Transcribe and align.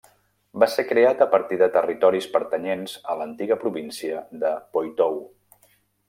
Va 0.61 0.67
ser 0.75 0.83
creat 0.91 1.19
a 1.25 1.27
partir 1.33 1.59
de 1.61 1.67
territoris 1.75 2.27
pertanyents 2.37 2.95
a 3.13 3.17
l'antiga 3.19 3.59
província 3.65 4.23
de 4.45 4.55
Poitou. 4.77 5.21